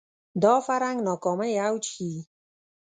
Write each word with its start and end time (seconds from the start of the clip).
دا 0.43 0.53
فرهنګ 0.65 0.99
ناکامۍ 1.07 1.53
اوج 1.65 1.83
ښيي 1.93 2.19